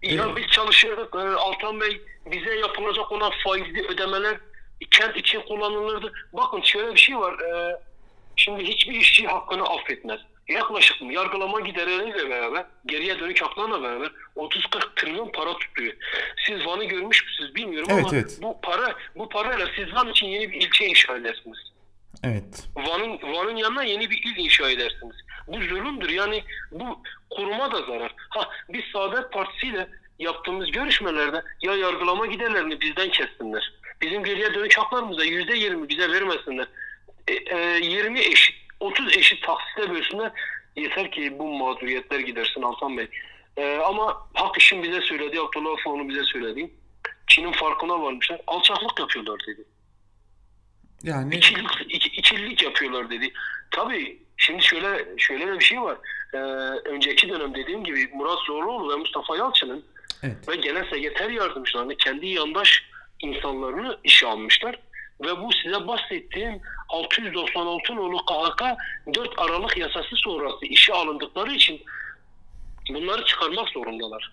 Ya 0.03 0.37
biz 0.37 0.47
çalışıyorduk. 0.47 1.15
E, 1.15 1.19
Altan 1.19 1.81
Bey 1.81 2.03
bize 2.33 2.55
yapılacak 2.55 3.13
olan 3.13 3.33
faizli 3.45 3.87
ödemeler 3.89 4.37
kent 4.91 5.17
için 5.17 5.41
kullanılırdı. 5.49 6.13
Bakın 6.33 6.61
şöyle 6.61 6.95
bir 6.95 6.99
şey 7.01 7.17
var. 7.19 7.33
E, 7.41 7.77
şimdi 8.37 8.65
hiçbir 8.65 8.95
işçi 8.95 9.27
hakkını 9.27 9.63
affetmez. 9.63 10.21
Yaklaşık 10.51 11.03
mı? 11.03 11.13
Yargılama 11.13 11.61
giderleriyle 11.61 12.31
beraber, 12.31 12.67
geriye 12.87 13.19
dönük 13.21 13.43
haklarla 13.43 13.83
beraber 13.83 14.11
30-40 14.37 14.95
trilyon 14.97 15.33
para 15.33 15.57
tutuyor. 15.57 15.95
Siz 16.47 16.67
Van'ı 16.67 16.85
görmüş 16.85 17.25
müsünüz 17.25 17.55
bilmiyorum 17.55 17.89
Evet, 17.93 18.05
ama 18.05 18.17
evet. 18.17 18.39
bu 18.43 18.61
para 18.61 18.95
bu 19.17 19.29
parayla 19.29 19.67
siz 19.77 19.95
Van 19.95 20.09
için 20.09 20.27
yeni 20.27 20.53
bir 20.53 20.61
ilçe 20.61 20.87
inşa 20.87 21.17
edersiniz. 21.17 21.59
Evet. 22.25 22.69
Van'ın 22.77 23.33
Van'ın 23.33 23.57
yanına 23.57 23.83
yeni 23.83 24.11
bir 24.11 24.23
il 24.25 24.37
inşa 24.37 24.71
edersiniz. 24.71 25.17
Bu 25.47 25.61
zulümdür. 25.61 26.09
Yani 26.09 26.45
bu 26.71 27.03
kuruma 27.31 27.73
da 27.73 27.83
zarar. 27.83 28.15
Ha 28.31 28.49
biz 28.69 28.85
Saadet 28.93 29.33
Partisi 29.33 29.67
ile 29.67 29.89
yaptığımız 30.19 30.71
görüşmelerde 30.71 31.43
ya 31.63 31.75
yargılama 31.75 32.27
giderlerini 32.27 32.81
bizden 32.81 33.11
kessinler. 33.11 33.73
Bizim 34.03 34.25
geriye 34.25 34.55
dönük 34.55 34.79
haklarımıza 34.79 35.25
yüzde 35.25 35.57
yirmi 35.57 35.89
bize 35.89 36.11
vermesinler. 36.11 36.67
E, 37.29 37.33
e, 37.33 37.79
20 37.83 38.21
eşit, 38.21 38.50
30 38.81 39.17
eşit 39.17 39.43
taksite 39.43 39.91
bölsünler. 39.91 40.33
Yeter 40.77 41.11
ki 41.11 41.39
bu 41.39 41.59
mağduriyetler 41.59 42.21
gidersin 42.21 42.63
Altan 42.63 42.99
Bey. 42.99 43.09
E, 43.57 43.77
ama 43.77 44.29
hak 44.35 44.59
işin 44.59 44.83
bize 44.83 45.01
söyledi, 45.01 45.41
Abdullah 45.41 45.79
Afoğlu 45.79 46.09
bize 46.09 46.25
söyledi. 46.25 46.71
Çin'in 47.27 47.53
farkına 47.53 48.03
varmışlar. 48.03 48.41
Alçaklık 48.47 49.01
yapıyorlar 49.01 49.41
dedi. 49.49 49.65
Yani 51.03 51.37
İkillik, 51.37 51.71
iki, 51.89 52.09
ikililik 52.09 52.63
yapıyorlar 52.63 53.11
dedi. 53.11 53.33
Tabii 53.71 54.23
şimdi 54.37 54.63
şöyle 54.63 55.05
şöyle 55.19 55.47
de 55.47 55.59
bir 55.59 55.65
şey 55.65 55.81
var. 55.81 55.99
Ee, 56.35 56.39
önceki 56.89 57.29
dönem 57.29 57.55
dediğim 57.55 57.85
gibi 57.85 58.11
Murat 58.15 58.39
Zorluoğlu 58.47 58.93
ve 58.93 58.97
Mustafa 58.97 59.37
Yalçın'ın 59.37 59.85
evet. 60.23 60.49
ve 60.49 60.57
genel 60.57 60.91
sekreter 60.91 61.31
yardımcılarını 61.31 61.97
kendi 61.97 62.27
yandaş 62.27 62.83
insanlarını 63.21 63.99
işe 64.05 64.27
almışlar. 64.27 64.79
Ve 65.23 65.41
bu 65.43 65.53
size 65.63 65.87
bahsettiğim 65.87 66.61
696 66.89 67.97
nolu 67.97 68.17
KHK 68.19 68.63
4 69.15 69.29
Aralık 69.39 69.77
yasası 69.77 70.17
sonrası 70.17 70.67
işe 70.67 70.93
alındıkları 70.93 71.53
için 71.53 71.83
bunları 72.95 73.25
çıkarmak 73.25 73.69
zorundalar. 73.69 74.33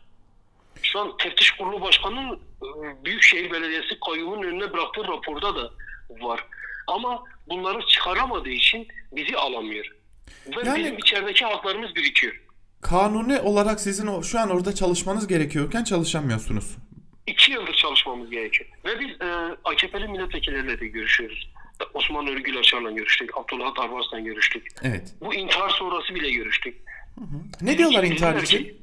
Şu 0.82 1.00
an 1.00 1.18
Teftiş 1.18 1.52
Kurulu 1.52 1.82
Başkanı'nın 1.82 2.34
e, 2.36 3.06
Büyükşehir 3.06 3.52
Belediyesi 3.52 4.00
kayyumun 4.06 4.44
önüne 4.44 4.74
bıraktığı 4.74 5.04
raporda 5.08 5.56
da 5.56 5.72
var. 6.22 6.46
Ama 6.88 7.24
bunları 7.50 7.88
çıkaramadığı 7.88 8.50
için 8.50 8.88
bizi 9.12 9.38
alamıyor. 9.38 9.86
Ve 10.48 10.62
Yani- 10.66 10.80
bizim 10.80 10.98
içerideki 10.98 11.46
haklarımız 11.46 11.96
birikiyor. 11.96 12.42
kanuni 12.82 13.40
olarak 13.40 13.80
sizin 13.82 14.22
şu 14.22 14.40
an 14.40 14.50
orada 14.50 14.76
çalışmanız 14.76 15.28
gerekiyorken 15.28 15.84
çalışamıyorsunuz. 15.84 16.76
İki 17.28 17.52
yıldır 17.52 17.74
çalışmamız 17.74 18.30
gerekiyor. 18.30 18.70
Ve 18.86 19.00
biz 19.00 19.22
e, 19.22 19.58
AKP'li 19.64 20.08
milletvekilleriyle 20.08 20.80
de 20.80 20.88
görüşüyoruz. 20.88 21.50
Osman 21.94 22.28
Örgül 22.28 22.60
Açar'la 22.60 22.92
görüştük. 22.92 23.38
Abdullah 23.38 23.80
Arvas'la 23.80 24.20
görüştük. 24.20 24.68
Evet. 24.84 25.14
Bu 25.22 25.34
intihar 25.34 25.70
sonrası 25.70 26.16
bile 26.16 26.30
görüştük. 26.32 26.78
Ne 27.62 27.78
diyorlar 27.78 28.02
Bizim- 28.04 28.14
intihar 28.16 28.36
için? 28.44 28.82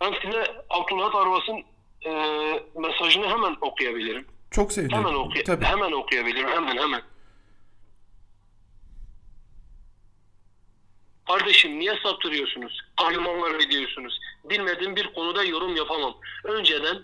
Ben 0.00 0.14
size 0.22 0.64
Abdullah 0.70 1.14
Arvas'ın 1.14 1.64
e, 2.06 2.12
mesajını 2.80 3.28
hemen 3.28 3.56
okuyabilirim. 3.60 4.26
Çok 4.50 4.72
sevinirim. 4.72 4.98
Hemen 4.98 5.14
okuy 5.14 5.42
Tabii. 5.44 5.64
hemen 5.64 5.92
okuyabilirim. 5.92 6.48
Hemen 6.48 6.76
hemen. 6.76 7.02
Kardeşim 11.26 11.78
niye 11.78 11.94
saptırıyorsunuz? 12.02 12.80
Kahramanlar 12.96 13.54
ediyorsunuz. 13.54 14.20
Bilmediğim 14.44 14.96
bir 14.96 15.12
konuda 15.14 15.44
yorum 15.44 15.76
yapamam. 15.76 16.14
Önceden 16.44 17.02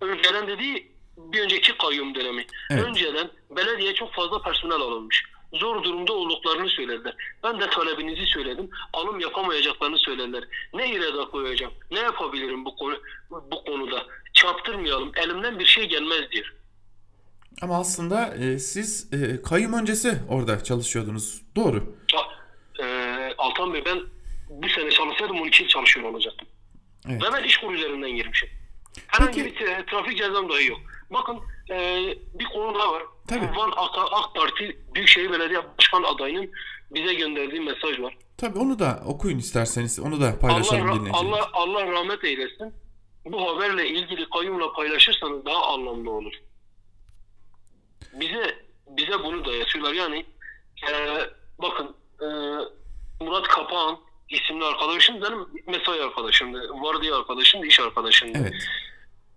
önceden 0.00 0.46
dediği 0.46 0.92
bir 1.18 1.40
önceki 1.42 1.76
kayyum 1.78 2.14
dönemi. 2.14 2.46
Evet. 2.70 2.84
Önceden 2.84 3.30
belediye 3.50 3.94
çok 3.94 4.14
fazla 4.14 4.42
personel 4.42 4.76
alınmış. 4.80 5.24
Zor 5.52 5.82
durumda 5.82 6.12
olduklarını 6.12 6.68
söylediler. 6.68 7.14
Ben 7.42 7.60
de 7.60 7.70
talebinizi 7.70 8.26
söyledim. 8.26 8.70
Alım 8.92 9.20
yapamayacaklarını 9.20 9.98
söylediler. 9.98 10.44
Ne 10.74 10.90
irade 10.90 11.30
koyacağım? 11.30 11.72
Ne 11.90 11.98
yapabilirim 11.98 12.64
bu 12.64 12.76
konu 12.76 12.96
bu 13.30 13.64
konuda? 13.64 14.06
Çarptırmayalım. 14.32 15.12
Elimden 15.16 15.58
bir 15.58 15.64
şey 15.66 15.88
gelmez 15.88 16.30
diyor. 16.30 16.54
Ama 17.62 17.78
aslında 17.78 18.34
e, 18.34 18.58
siz 18.58 19.12
e, 19.12 19.42
kayyum 19.42 19.72
öncesi 19.72 20.18
orada 20.28 20.64
çalışıyordunuz. 20.64 21.42
Doğru. 21.56 21.94
Ya, 22.12 22.20
e, 22.86 23.34
Altan 23.38 23.74
Bey 23.74 23.82
ben 23.84 24.00
bu 24.50 24.68
sene 24.68 24.90
çalışsaydım 24.90 25.40
12 25.40 25.62
yıl 25.62 25.68
çalışıyor 25.70 26.12
olacaktım. 26.12 26.48
Evet. 27.08 27.22
Ve 27.22 27.32
ben 27.32 27.44
iş 27.44 27.62
üzerinden 27.62 28.10
girmişim. 28.10 28.48
Herhangi 29.06 29.44
Peki- 29.44 29.60
bir 29.60 29.66
tra- 29.66 29.86
trafik 29.86 30.18
cezam 30.18 30.48
dahi 30.48 30.66
yok. 30.66 30.80
Bakın 31.10 31.38
e, 31.70 32.00
bir 32.34 32.44
konu 32.44 32.78
daha 32.78 32.92
var. 32.92 33.02
Tabii. 33.28 33.56
Van 33.56 33.72
AK, 33.76 33.98
AK 34.12 34.34
Parti 34.34 34.78
Büyükşehir 34.94 35.32
Belediye 35.32 35.60
Başkan 35.78 36.02
adayının 36.02 36.50
bize 36.90 37.14
gönderdiği 37.14 37.60
mesaj 37.60 38.00
var. 38.00 38.16
Tabii 38.36 38.58
onu 38.58 38.78
da 38.78 39.02
okuyun 39.06 39.38
isterseniz. 39.38 40.00
Onu 40.00 40.20
da 40.20 40.26
Allah, 40.26 40.38
paylaşalım 40.38 40.80
dinleyicilerimize. 40.82 41.16
Allah, 41.16 41.50
Allah 41.52 41.92
rahmet 41.92 42.24
eylesin. 42.24 42.74
Bu 43.24 43.50
haberle 43.56 43.88
ilgili 43.88 44.30
kayyumla 44.30 44.72
paylaşırsanız 44.72 45.44
daha 45.44 45.66
anlamlı 45.66 46.10
olur. 46.10 46.32
Bize 48.12 48.64
bize 48.88 49.18
bunu 49.24 49.44
dayatıyorlar. 49.44 49.92
Yani 49.92 50.26
e, 50.90 50.92
bakın 51.62 51.96
e, 52.20 52.26
Murat 53.24 53.48
Kapağan 53.48 53.98
isimli 54.34 54.64
arkadaşım 54.64 55.22
benim 55.22 55.46
mesai 55.66 56.02
arkadaşımdı. 56.02 56.70
Vardiya 56.82 57.16
arkadaşımdı, 57.16 57.66
iş 57.66 57.80
arkadaşımdı. 57.80 58.38
Evet. 58.42 58.54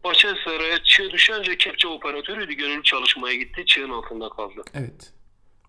Bahçesaray'a 0.03 0.83
çığ 0.83 1.11
düşünce 1.11 1.57
kepçe 1.57 1.87
operatörüydü. 1.87 2.53
Gönüllü 2.53 2.83
çalışmaya 2.83 3.35
gitti. 3.35 3.65
Çığın 3.65 3.89
altında 3.89 4.29
kaldı. 4.29 4.63
Evet. 4.73 5.13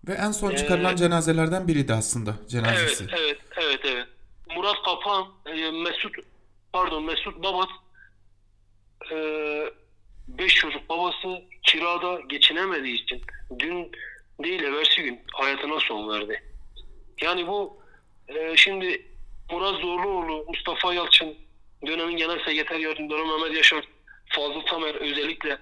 Ve 0.07 0.13
en 0.13 0.31
son 0.31 0.55
çıkarılan 0.55 0.95
cenazelerden 0.95 1.67
biriydi 1.67 1.93
aslında 1.93 2.35
cenazesi. 2.47 3.03
Evet, 3.03 3.19
evet, 3.21 3.37
evet, 3.57 3.79
evet. 3.83 4.07
Murat 4.55 4.83
Kapan, 4.85 5.27
e, 5.45 5.71
Mesut, 5.71 6.15
pardon 6.73 7.03
Mesut 7.03 7.43
Babat, 7.43 7.69
e, 9.11 9.15
beş 10.27 10.55
çocuk 10.55 10.89
babası 10.89 11.41
kirada 11.63 12.21
geçinemediği 12.29 13.03
için 13.03 13.21
dün 13.59 13.91
değil 14.43 14.63
evvelsi 14.63 15.01
gün 15.01 15.19
hayatına 15.33 15.79
son 15.79 16.09
verdi. 16.09 16.43
Yani 17.21 17.47
bu 17.47 17.77
e, 18.27 18.57
şimdi 18.57 19.08
Murat 19.51 19.81
Zorluoğlu, 19.81 20.45
Mustafa 20.47 20.93
Yalçın, 20.93 21.33
dönemin 21.87 22.17
genel 22.17 22.39
sekreter 22.45 22.79
yardımcıları 22.79 23.25
Mehmet 23.25 23.57
Yaşar, 23.57 23.87
Fazıl 24.29 24.61
Tamer 24.61 24.95
özellikle 24.95 25.57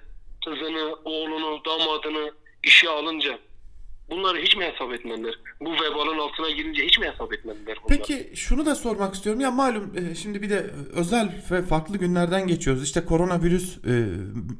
kızını, 0.45 0.95
oğlunu, 1.05 1.65
damadını 1.65 2.31
işe 2.63 2.89
alınca 2.89 3.39
bunları 4.09 4.37
hiç 4.37 4.55
mi 4.55 4.65
hesap 4.65 4.93
etmediler? 4.93 5.39
Bu 5.61 5.71
vebalın 5.71 6.17
altına 6.17 6.49
girince 6.49 6.85
hiç 6.85 6.99
mi 6.99 7.11
hesap 7.11 7.33
etmediler? 7.33 7.77
Peki 7.87 8.31
şunu 8.35 8.65
da 8.65 8.75
sormak 8.75 9.15
istiyorum. 9.15 9.41
Ya 9.41 9.51
malum 9.51 9.93
e, 9.97 10.15
şimdi 10.15 10.41
bir 10.41 10.49
de 10.49 10.65
özel 10.93 11.43
ve 11.51 11.61
farklı 11.61 11.97
günlerden 11.97 12.47
geçiyoruz. 12.47 12.83
İşte 12.83 13.05
koronavirüs 13.05 13.77
e, 13.77 14.05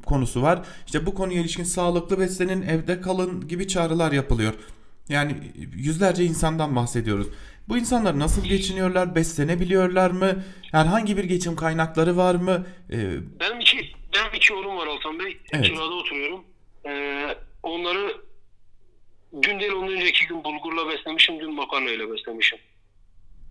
konusu 0.06 0.42
var. 0.42 0.66
İşte 0.86 1.06
bu 1.06 1.14
konuya 1.14 1.40
ilişkin 1.40 1.64
sağlıklı 1.64 2.20
beslenin, 2.20 2.62
evde 2.62 3.00
kalın 3.00 3.48
gibi 3.48 3.68
çağrılar 3.68 4.12
yapılıyor. 4.12 4.54
Yani 5.08 5.36
yüzlerce 5.76 6.24
insandan 6.24 6.76
bahsediyoruz. 6.76 7.26
Bu 7.68 7.78
insanlar 7.78 8.18
nasıl 8.18 8.44
geçiniyorlar? 8.44 9.14
Beslenebiliyorlar 9.14 10.10
mı? 10.10 10.44
Herhangi 10.72 11.16
bir 11.16 11.24
geçim 11.24 11.56
kaynakları 11.56 12.16
var 12.16 12.34
mı? 12.34 12.66
E, 12.90 12.96
Benim 13.40 13.60
iki, 13.60 13.76
benim 14.14 14.34
iki 14.34 14.54
oğlum 14.54 14.76
var 14.76 14.86
Altan 14.86 15.18
Bey. 15.18 15.38
Evet. 15.52 15.64
Kirada 15.64 15.94
oturuyorum. 15.94 16.44
Ee, 16.86 17.34
onları 17.62 18.16
dün 19.42 19.60
değil 19.60 19.72
ondan 19.72 19.92
önceki 19.94 20.26
gün 20.26 20.44
bulgurla 20.44 20.88
beslemişim, 20.88 21.40
dün 21.40 21.54
makarnayla 21.54 22.12
beslemişim. 22.12 22.58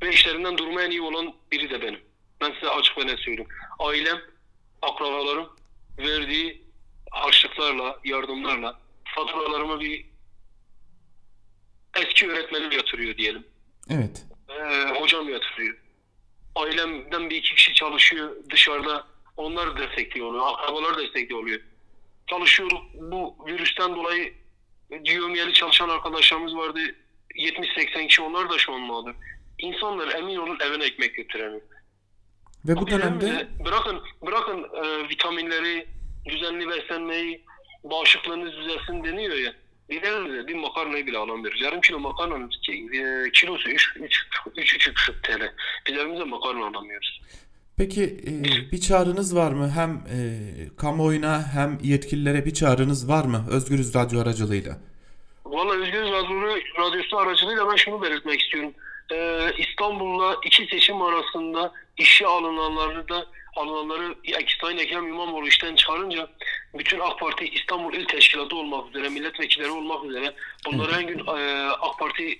Ve 0.02 0.10
işlerinden 0.10 0.58
durma 0.58 0.82
en 0.82 0.92
iyi 0.92 1.02
olan 1.02 1.34
biri 1.52 1.70
de 1.70 1.82
benim. 1.82 2.00
Ben 2.42 2.52
size 2.54 2.70
açık 2.70 2.98
ve 2.98 3.08
net 3.08 3.20
söyleyeyim. 3.20 3.50
Ailem, 3.80 4.18
akrabalarım 4.82 5.50
verdiği 5.98 6.62
harçlıklarla, 7.12 8.00
yardımlarla 8.06 8.80
faturalarımı 9.16 9.80
bir 9.80 10.06
eski 12.02 12.30
öğretmenim 12.32 12.72
yatırıyor 12.72 13.18
diyelim. 13.18 13.44
Evet. 13.90 14.26
Ee, 14.50 15.00
hocam 15.00 15.30
yatırıyor. 15.30 15.78
Ailemden 16.56 17.30
bir 17.30 17.36
iki 17.36 17.56
kişi 17.56 17.74
çalışıyor 17.74 18.36
dışarıda. 18.50 19.08
Onlar 19.38 19.78
destekliyor 19.78 20.28
oluyor. 20.28 20.44
Akrabalar 20.48 20.98
destekliyor 20.98 21.42
oluyor. 21.42 21.62
Çalışıyoruz. 22.28 22.80
Bu 22.94 23.36
virüsten 23.48 23.96
dolayı 23.96 24.34
diyomiyeli 25.06 25.54
çalışan 25.54 25.90
arkadaşlarımız 25.90 26.56
vardı. 26.56 26.80
70-80 27.36 28.08
kişi 28.08 28.22
onlar 28.22 28.50
da 28.50 28.58
şu 28.58 28.74
an 28.74 28.82
mağdur. 28.82 29.16
İnsanlar 29.58 30.16
emin 30.16 30.36
olun 30.36 30.58
evine 30.60 30.86
ekmek 30.86 31.16
götüremiyor. 31.16 31.62
Ve 32.66 32.76
bu 32.76 32.88
dönemde 32.88 33.48
bırakın 33.66 34.02
bırakın 34.26 34.64
e, 34.64 35.10
vitaminleri, 35.10 35.88
düzenli 36.26 36.70
beslenmeyi, 36.70 37.46
bağışıklığınız 37.84 38.52
düzelsin 38.52 39.04
deniyor 39.04 39.36
ya. 39.36 39.54
Bize 39.90 40.48
bir 40.48 40.56
makarnayı 40.56 41.08
bile 41.08 41.18
alamıyoruz. 41.18 41.62
Yarım 41.62 41.82
kilo 41.82 42.00
makarnanın 42.00 42.52
e, 42.70 43.32
kilosu 43.32 43.70
3,5 43.70 45.22
TL. 45.24 45.54
Biz 45.88 45.98
evimize 45.98 46.24
makarna 46.24 46.66
alamıyoruz. 46.66 47.22
Peki 47.78 48.04
e, 48.04 48.32
bir 48.72 48.82
çağrınız 48.82 49.36
var 49.36 49.52
mı? 49.52 49.70
Hem 49.70 49.92
e, 49.92 50.20
kamuoyuna 50.78 51.54
hem 51.54 51.78
yetkililere 51.84 52.46
bir 52.46 52.54
çağrınız 52.54 53.10
var 53.10 53.26
mı? 53.26 53.46
Özgürüz 53.52 53.96
Radyo 53.96 54.22
aracılığıyla. 54.22 54.78
Valla 55.46 55.74
Özgür 55.74 56.02
Radyo, 56.02 56.58
Radyosu 56.80 57.18
aracılığıyla 57.18 57.70
ben 57.72 57.76
şunu 57.76 58.02
belirtmek 58.02 58.42
istiyorum. 58.42 58.74
Ee, 59.12 59.52
İstanbul'la 59.58 60.38
iki 60.46 60.66
seçim 60.66 61.02
arasında 61.02 61.74
işe 61.98 62.28
alınanları 62.28 63.10
da 63.10 63.26
alınanları 63.56 64.16
Sayın 64.62 64.78
Ekrem 64.78 65.08
İmamoğlu 65.08 65.48
işten 65.48 65.76
çıkarınca 65.76 66.30
bütün 66.78 67.00
AK 67.00 67.20
Parti 67.20 67.46
İstanbul 67.46 67.94
İl 67.94 68.06
Teşkilatı 68.06 68.56
olmak 68.56 68.90
üzere, 68.90 69.10
milletvekilleri 69.10 69.70
olmak 69.70 70.06
üzere 70.06 70.34
bunları 70.66 70.92
her 70.92 71.02
gün 71.02 71.20
e, 71.20 71.70
AK 71.70 72.00
Parti 72.00 72.38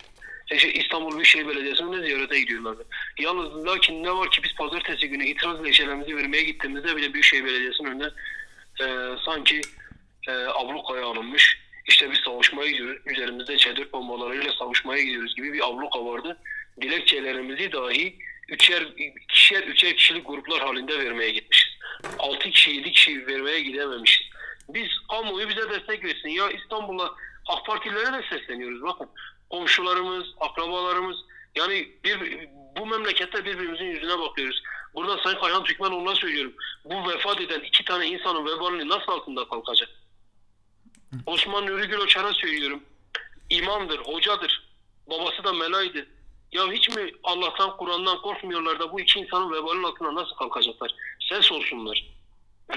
işte 0.52 0.74
İstanbul 0.74 1.12
Büyükşehir 1.12 1.48
Belediyesi'ne 1.48 2.06
ziyarete 2.06 2.40
gidiyorlardı. 2.40 2.86
Yalnız 3.20 3.66
lakin 3.66 4.04
ne 4.04 4.12
var 4.12 4.32
ki 4.32 4.44
biz 4.44 4.56
pazartesi 4.56 5.10
günü 5.10 5.26
itiraz 5.26 5.60
dilekçelerimizi 5.60 6.18
vermeye 6.18 6.44
gittiğimizde 6.44 6.96
bile 6.96 7.14
Büyükşehir 7.14 7.46
Belediyesi'nin 7.46 7.90
önüne 7.90 8.10
e, 8.82 9.18
sanki 9.26 9.62
e, 10.28 10.32
ablukaya 10.32 11.06
alınmış. 11.06 11.58
İşte 11.88 12.12
biz 12.12 12.20
savaşmaya 12.20 12.72
gidiyoruz. 12.72 13.02
Üzerimizde 13.06 13.58
çadır 13.58 13.92
bombalarıyla 13.92 14.52
savaşmaya 14.52 15.04
gidiyoruz 15.04 15.36
gibi 15.36 15.54
bir 15.54 15.68
abluka 15.68 16.06
vardı. 16.06 16.38
Dilekçelerimizi 16.82 17.72
dahi 17.72 18.16
üçer, 18.48 18.82
ikişer, 19.24 19.64
üçer 19.64 19.96
kişilik 19.96 20.28
gruplar 20.28 20.60
halinde 20.60 21.00
vermeye 21.00 21.32
gitmişiz. 21.32 21.74
Altı 22.20 22.50
kişi, 22.50 22.72
yedi 22.72 22.92
kişi 22.92 23.28
vermeye 23.28 23.62
gidememişiz. 23.62 24.28
Biz 24.70 24.88
kamuoyu 25.12 25.50
bize 25.50 25.70
destek 25.70 26.04
versin. 26.04 26.30
Ya 26.30 26.50
İstanbul'a 26.50 27.16
AK 27.48 27.66
Partililere 27.66 28.14
de 28.14 28.26
sesleniyoruz. 28.30 28.84
Bakın 28.84 29.10
komşularımız, 29.50 30.28
akrabalarımız 30.40 31.18
yani 31.56 31.90
bir, 32.04 32.48
bu 32.78 32.86
memlekette 32.86 33.46
birbirimizin 33.46 33.86
yüzüne 33.86 34.20
bakıyoruz. 34.20 34.64
Burada 34.94 35.24
Sayın 35.24 35.40
Kayhan 35.40 35.64
Türkmenoğlu'na 35.64 36.16
söylüyorum. 36.16 36.54
Bu 36.86 37.10
vefat 37.10 37.42
eden 37.42 37.60
iki 37.60 37.86
tane 37.86 38.08
insanın 38.08 38.46
vebalini 38.46 38.90
nasıl 38.90 39.12
altında 39.12 39.48
kalkacak? 39.48 39.90
Osman 41.26 41.66
Nuri 41.66 41.88
Güloçar'a 41.88 42.34
söylüyorum. 42.34 42.84
İmamdır, 43.50 44.00
hocadır. 44.00 44.68
Babası 45.10 45.44
da 45.44 45.54
melaydı. 45.54 46.06
Ya 46.52 46.72
hiç 46.72 46.90
mi 46.90 47.12
Allah'tan, 47.24 47.78
Kur'an'dan 47.78 48.22
korkmuyorlar 48.22 48.80
da 48.80 48.92
bu 48.92 49.00
iki 49.00 49.20
insanın 49.20 49.52
vebalinin 49.54 49.84
altına 49.84 50.16
nasıl 50.16 50.36
kalkacaklar? 50.36 50.96
Ses 51.30 51.52
olsunlar. 51.52 52.18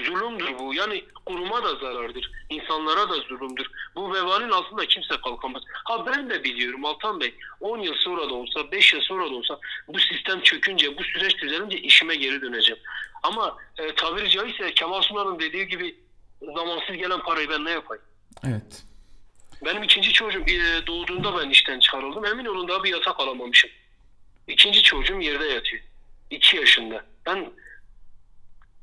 Zulümdür 0.03 0.59
bu. 0.59 0.73
Yani 0.73 1.05
kuruma 1.25 1.63
da 1.63 1.75
zarardır. 1.75 2.31
İnsanlara 2.49 3.09
da 3.09 3.15
zulümdür. 3.15 3.71
Bu 3.95 4.13
vebalin 4.13 4.49
altında 4.49 4.85
kimse 4.85 5.21
kalkamaz. 5.21 5.63
Ha 5.83 6.05
ben 6.05 6.29
de 6.29 6.43
biliyorum 6.43 6.85
Altan 6.85 7.19
Bey. 7.19 7.33
10 7.59 7.79
yıl 7.79 7.95
sonra 7.95 8.29
da 8.29 8.33
olsa, 8.33 8.71
5 8.71 8.93
yıl 8.93 9.01
sonra 9.01 9.25
da 9.25 9.35
olsa 9.35 9.59
bu 9.87 9.99
sistem 9.99 10.41
çökünce, 10.41 10.97
bu 10.97 11.03
süreç 11.03 11.41
düzelince 11.41 11.77
işime 11.77 12.15
geri 12.15 12.41
döneceğim. 12.41 12.81
Ama 13.23 13.57
e, 13.77 13.95
tabiri 13.95 14.29
caizse 14.29 14.73
Kemal 14.73 15.01
Sunal'ın 15.01 15.39
dediği 15.39 15.67
gibi 15.67 15.95
zamansız 16.55 16.95
gelen 16.95 17.19
parayı 17.19 17.49
ben 17.49 17.65
ne 17.65 17.71
yapayım? 17.71 18.03
Evet. 18.47 18.83
Benim 19.65 19.83
ikinci 19.83 20.13
çocuğum 20.13 20.43
e, 20.47 20.87
doğduğunda 20.87 21.37
ben 21.37 21.49
işten 21.49 21.79
çıkarıldım. 21.79 22.25
Emin 22.25 22.45
olun 22.45 22.67
daha 22.67 22.83
bir 22.83 22.91
yatak 22.91 23.19
alamamışım. 23.19 23.69
İkinci 24.47 24.83
çocuğum 24.83 25.19
yerde 25.19 25.45
yatıyor. 25.45 25.83
İki 26.29 26.57
yaşında. 26.57 27.05
Ben 27.25 27.51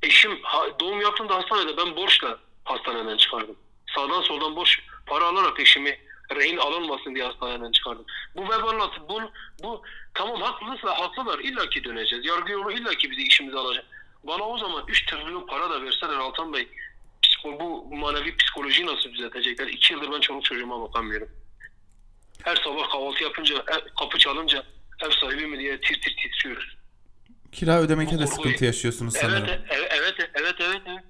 eşim 0.03 0.39
doğum 0.81 1.01
yaptığında 1.01 1.35
hastanede 1.35 1.77
ben 1.77 1.97
borçla 1.97 2.39
hastaneden 2.65 3.17
çıkardım. 3.17 3.57
Sağdan 3.95 4.23
soldan 4.23 4.57
borç 4.57 4.81
para 5.07 5.25
alarak 5.25 5.61
eşimi 5.61 5.99
rehin 6.37 6.57
alınmasın 6.57 7.15
diye 7.15 7.25
hastaneden 7.25 7.73
çıkardım. 7.73 8.05
Bu 8.37 8.45
vebalin 8.45 8.79
altı, 8.79 9.09
bu, 9.09 9.21
bu 9.63 9.83
tamam 10.15 10.41
haklıysa 10.41 10.99
haklılar. 10.99 11.39
İlla 11.39 11.69
ki 11.69 11.85
döneceğiz. 11.85 12.27
Yargı 12.27 12.53
yolu 12.53 12.73
illa 12.73 12.91
ki 12.91 13.11
bizi 13.11 13.23
işimizi 13.23 13.59
alacak. 13.59 13.85
Bana 14.25 14.49
o 14.49 14.59
zaman 14.59 14.85
3 14.89 15.07
trilyon 15.07 15.47
para 15.47 15.71
da 15.71 15.83
verseler 15.83 16.17
Altan 16.17 16.53
Bey 16.53 16.69
psiko- 17.39 17.91
bu 17.91 17.97
manevi 17.97 18.37
psikolojiyi 18.37 18.87
nasıl 18.87 19.13
düzeltecekler? 19.13 19.67
İki 19.67 19.93
yıldır 19.93 20.13
ben 20.13 20.21
çoluk 20.21 20.45
çocuğuma 20.45 20.81
bakamıyorum. 20.81 21.29
Her 22.43 22.57
sabah 22.57 22.91
kahvaltı 22.93 23.23
yapınca, 23.25 23.55
ev- 23.57 23.95
kapı 23.99 24.19
çalınca 24.19 24.63
ev 25.07 25.11
sahibi 25.21 25.47
mi 25.47 25.59
diye 25.59 25.81
tir 25.81 26.01
tir 26.03 26.17
titriyoruz. 26.23 26.77
Kira 27.53 27.81
ödemekte 27.81 28.19
de 28.19 28.23
Korkuyu- 28.25 28.35
sıkıntı 28.37 28.65
yaşıyorsunuz 28.65 29.15
sanırım. 29.17 29.45
Evet, 29.49 29.61
evet, 29.69 29.91
evet, 29.91 30.31
evet, 30.35 30.55
evet, 30.61 30.83
evet. 30.87 31.01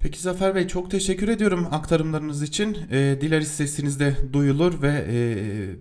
Peki 0.00 0.18
Zafer 0.18 0.54
Bey 0.54 0.68
çok 0.68 0.90
teşekkür 0.90 1.28
ediyorum 1.28 1.68
aktarımlarınız 1.72 2.42
için. 2.42 2.74
Ee, 2.92 3.18
dileriz 3.20 3.56
sesiniz 3.56 4.00
de 4.00 4.16
duyulur 4.32 4.82
ve 4.82 4.88
e, 5.08 5.16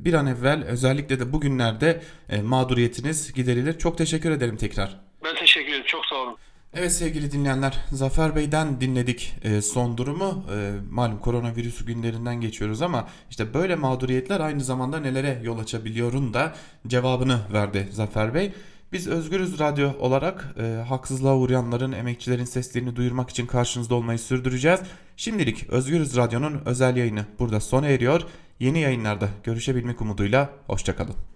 bir 0.06 0.14
an 0.14 0.28
evvel 0.28 0.64
özellikle 0.68 1.20
de 1.20 1.34
bugünlerde 1.34 2.02
e, 2.30 2.42
mağduriyetiniz 2.42 3.34
giderilir. 3.34 3.78
Çok 3.80 3.98
teşekkür 3.98 4.32
ederim 4.32 4.58
tekrar. 4.58 5.00
Ben 5.24 5.36
teşekkür 5.36 5.70
ederim. 5.70 5.86
Çok 5.86 6.06
sağ 6.06 6.16
olun. 6.16 6.38
Evet 6.74 6.92
sevgili 6.92 7.32
dinleyenler 7.32 7.78
Zafer 7.92 8.36
Bey'den 8.36 8.82
dinledik 8.82 9.36
e, 9.44 9.62
son 9.62 9.98
durumu. 9.98 10.46
E, 10.56 10.72
malum 10.92 11.20
koronavirüs 11.20 11.86
günlerinden 11.86 12.42
geçiyoruz 12.42 12.82
ama 12.82 13.08
işte 13.30 13.54
böyle 13.54 13.76
mağduriyetler 13.76 14.40
aynı 14.40 14.64
zamanda 14.64 15.00
nelere 15.00 15.42
yol 15.44 15.60
açabiliyorun 15.60 16.34
da 16.34 16.56
cevabını 16.88 17.40
verdi 17.54 17.88
Zafer 17.92 18.34
Bey. 18.34 18.54
Biz 18.92 19.08
Özgürüz 19.08 19.60
Radyo 19.60 19.92
olarak 20.00 20.56
e, 20.60 20.84
haksızlığa 20.90 21.38
uğrayanların, 21.38 21.92
emekçilerin 21.92 22.46
seslerini 22.46 22.96
duyurmak 22.96 23.30
için 23.30 23.46
karşınızda 23.46 23.96
olmayı 23.96 24.20
sürdüreceğiz. 24.20 24.80
Şimdilik 25.18 25.70
Özgürüz 25.70 26.18
Radyo'nun 26.18 26.62
özel 26.66 26.98
yayını 26.98 27.26
burada 27.40 27.60
sona 27.60 27.88
eriyor. 27.88 28.22
Yeni 28.60 28.80
yayınlarda 28.80 29.30
görüşebilmek 29.44 30.02
umuduyla 30.02 30.50
hoşçakalın. 30.68 31.16